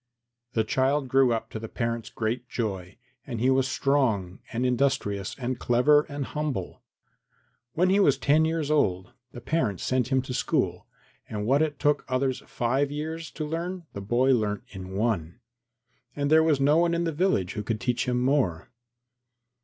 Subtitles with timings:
[0.01, 4.65] II The child grew up to the parents' great joy; and he was strong and
[4.65, 6.81] industrious and clever and humble.
[7.73, 10.87] When he was ten years old the parents sent him to school,
[11.29, 15.39] and what it took others five years to learn the boy learnt in one.
[16.15, 18.71] And there was no one in the village who could teach him more.